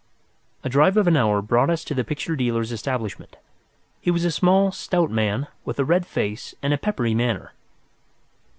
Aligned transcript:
A 0.63 0.67
drive 0.67 0.97
of 0.97 1.05
an 1.05 1.15
hour 1.15 1.43
brought 1.43 1.69
us 1.69 1.83
to 1.83 1.93
the 1.93 2.03
picture 2.03 2.35
dealer's 2.35 2.71
establishment. 2.71 3.35
He 3.99 4.09
was 4.09 4.25
a 4.25 4.31
small, 4.31 4.71
stout 4.71 5.11
man 5.11 5.45
with 5.63 5.77
a 5.77 5.85
red 5.85 6.07
face 6.07 6.55
and 6.63 6.73
a 6.73 6.77
peppery 6.79 7.13
manner. 7.13 7.51